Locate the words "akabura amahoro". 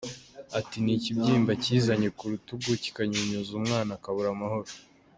3.97-4.69